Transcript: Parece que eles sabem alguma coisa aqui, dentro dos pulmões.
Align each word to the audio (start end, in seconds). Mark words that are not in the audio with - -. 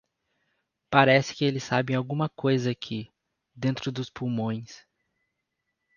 Parece 0.89 1.35
que 1.35 1.45
eles 1.45 1.63
sabem 1.63 1.95
alguma 1.95 2.27
coisa 2.27 2.71
aqui, 2.71 3.07
dentro 3.53 3.91
dos 3.91 4.09
pulmões. 4.09 4.83